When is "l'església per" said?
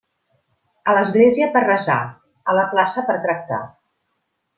0.97-1.61